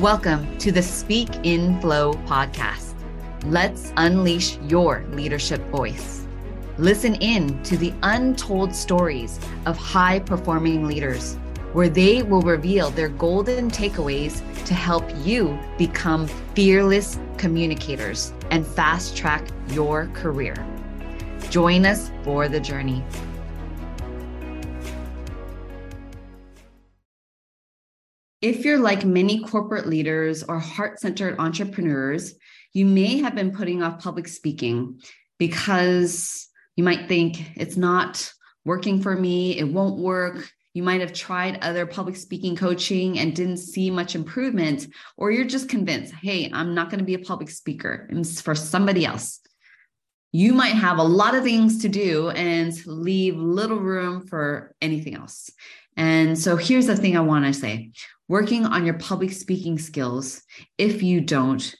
[0.00, 2.94] Welcome to the Speak in Flow podcast.
[3.46, 6.24] Let's unleash your leadership voice.
[6.76, 11.34] Listen in to the untold stories of high performing leaders,
[11.72, 19.16] where they will reveal their golden takeaways to help you become fearless communicators and fast
[19.16, 20.54] track your career.
[21.50, 23.02] Join us for the journey.
[28.40, 32.34] If you're like many corporate leaders or heart centered entrepreneurs,
[32.72, 35.00] you may have been putting off public speaking
[35.38, 38.32] because you might think it's not
[38.64, 40.48] working for me, it won't work.
[40.74, 44.86] You might have tried other public speaking coaching and didn't see much improvement,
[45.16, 48.08] or you're just convinced, hey, I'm not going to be a public speaker.
[48.12, 49.40] It's for somebody else.
[50.30, 55.16] You might have a lot of things to do and leave little room for anything
[55.16, 55.50] else.
[55.96, 57.90] And so here's the thing I want to say
[58.28, 60.42] working on your public speaking skills.
[60.76, 61.74] If you don't,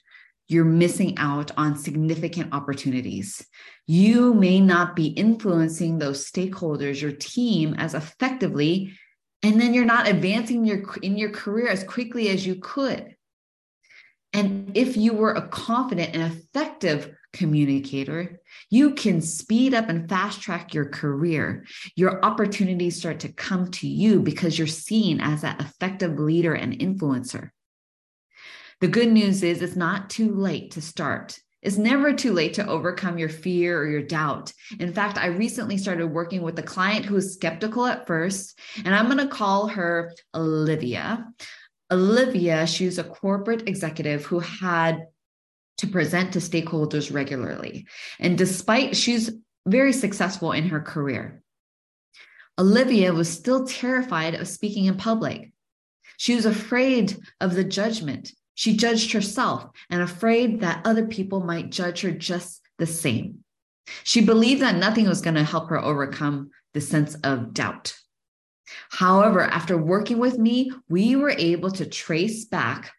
[0.47, 3.45] you're missing out on significant opportunities.
[3.85, 8.97] You may not be influencing those stakeholders, your team, as effectively,
[9.43, 13.15] and then you're not advancing your in your career as quickly as you could.
[14.33, 20.41] And if you were a confident and effective communicator, you can speed up and fast
[20.41, 21.65] track your career.
[21.95, 26.73] Your opportunities start to come to you because you're seen as that effective leader and
[26.73, 27.51] influencer.
[28.81, 31.37] The good news is it's not too late to start.
[31.61, 34.53] It's never too late to overcome your fear or your doubt.
[34.79, 38.95] In fact, I recently started working with a client who was skeptical at first, and
[38.95, 41.27] I'm going to call her Olivia.
[41.91, 45.07] Olivia, she's a corporate executive who had
[45.79, 47.87] to present to stakeholders regularly.
[48.19, 49.31] And despite she's
[49.65, 51.41] very successful in her career,
[52.57, 55.51] Olivia was still terrified of speaking in public.
[56.17, 58.33] She was afraid of the judgment.
[58.55, 63.45] She judged herself and afraid that other people might judge her just the same.
[64.03, 67.95] She believed that nothing was going to help her overcome the sense of doubt.
[68.89, 72.91] However, after working with me, we were able to trace back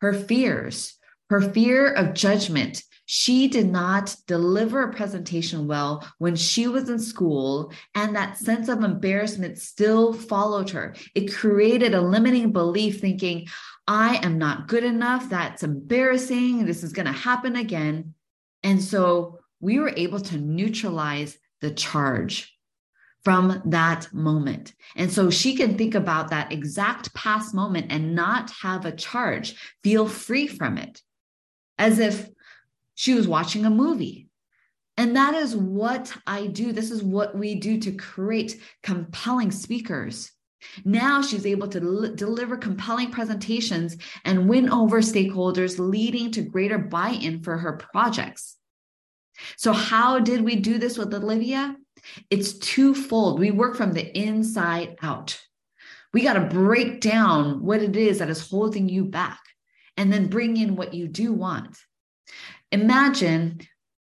[0.00, 0.98] her fears,
[1.30, 2.82] her fear of judgment.
[3.06, 8.68] She did not deliver a presentation well when she was in school, and that sense
[8.68, 10.94] of embarrassment still followed her.
[11.14, 13.46] It created a limiting belief thinking,
[13.86, 15.28] I am not good enough.
[15.28, 16.64] That's embarrassing.
[16.64, 18.14] This is going to happen again.
[18.62, 22.56] And so we were able to neutralize the charge
[23.22, 24.72] from that moment.
[24.96, 29.56] And so she can think about that exact past moment and not have a charge,
[29.82, 31.02] feel free from it
[31.78, 32.28] as if
[32.94, 34.28] she was watching a movie.
[34.96, 36.72] And that is what I do.
[36.72, 40.30] This is what we do to create compelling speakers.
[40.84, 46.78] Now she's able to l- deliver compelling presentations and win over stakeholders, leading to greater
[46.78, 48.56] buy in for her projects.
[49.56, 51.76] So, how did we do this with Olivia?
[52.30, 53.40] It's twofold.
[53.40, 55.40] We work from the inside out.
[56.12, 59.40] We got to break down what it is that is holding you back
[59.96, 61.78] and then bring in what you do want.
[62.72, 63.60] Imagine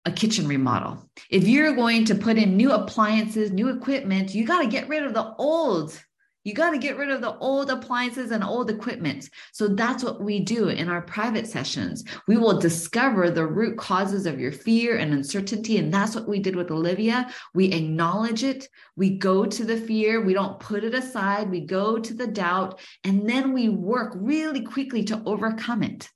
[0.04, 1.08] a kitchen remodel.
[1.30, 5.02] If you're going to put in new appliances, new equipment, you got to get rid
[5.02, 5.98] of the old
[6.44, 9.30] you got to get rid of the old appliances and old equipment.
[9.52, 12.04] So that's what we do in our private sessions.
[12.28, 15.78] We will discover the root causes of your fear and uncertainty.
[15.78, 17.30] And that's what we did with Olivia.
[17.54, 18.68] We acknowledge it.
[18.94, 20.20] We go to the fear.
[20.20, 21.50] We don't put it aside.
[21.50, 22.78] We go to the doubt.
[23.04, 26.10] And then we work really quickly to overcome it.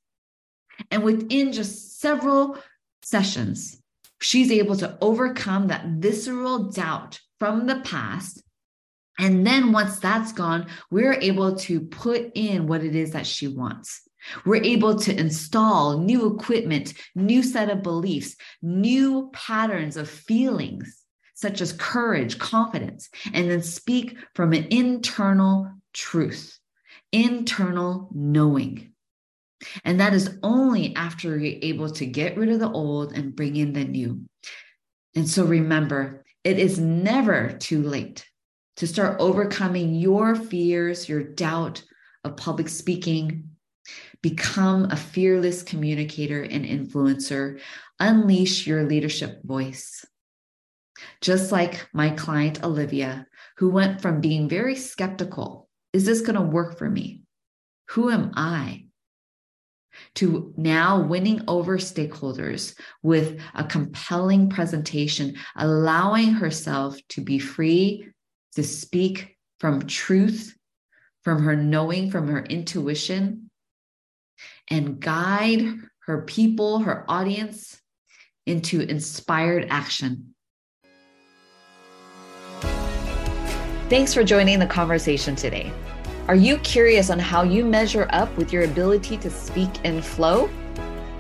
[0.91, 2.59] And within just several
[3.03, 3.83] sessions,
[4.21, 8.43] she's able to overcome that visceral doubt from the past
[9.19, 13.49] and then once that's gone, we're able to put in what it is that she
[13.49, 14.03] wants.
[14.45, 21.03] We're able to install new equipment, new set of beliefs, new patterns of feelings,
[21.35, 26.59] such as courage, confidence, and then speak from an internal truth,
[27.13, 28.93] internal knowing.
[29.85, 33.57] And that is only after you're able to get rid of the old and bring
[33.57, 34.25] in the new.
[35.17, 38.25] And so remember, it is never too late
[38.79, 41.83] to start overcoming your fears, your doubt
[42.25, 43.51] of public speaking.
[44.23, 47.61] Become a fearless communicator and influencer.
[47.99, 50.05] Unleash your leadership voice.
[51.21, 53.27] Just like my client, Olivia,
[53.57, 57.23] who went from being very skeptical is this going to work for me?
[57.91, 58.85] Who am I?
[60.15, 68.09] to now winning over stakeholders with a compelling presentation, allowing herself to be free
[68.55, 70.57] to speak from truth,
[71.23, 73.51] from her knowing, from her intuition,
[74.71, 75.65] and guide
[76.01, 77.81] her people, her audience
[78.47, 80.35] into inspired action.
[83.89, 85.73] Thanks for joining the conversation today.
[86.29, 90.51] Are you curious on how you measure up with your ability to speak in flow?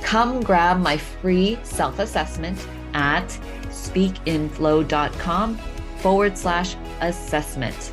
[0.02, 3.26] Come grab my free self assessment at
[3.69, 5.58] speakinflow.com
[5.98, 7.92] forward slash assessment.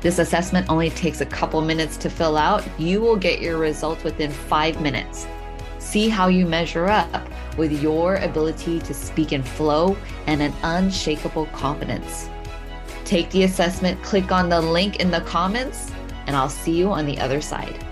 [0.00, 2.62] This assessment only takes a couple minutes to fill out.
[2.78, 5.26] You will get your results within five minutes.
[5.78, 9.96] See how you measure up with your ability to speak in flow
[10.26, 12.28] and an unshakable confidence.
[13.04, 15.90] Take the assessment, click on the link in the comments,
[16.26, 17.84] and I'll see you on the other side.